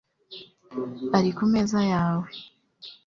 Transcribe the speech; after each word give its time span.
Ari 1.17 1.31
ku 1.37 1.43
meza 1.53 1.79
yawe 1.91 2.29